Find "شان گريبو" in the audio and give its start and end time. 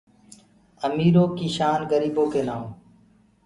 1.57-2.23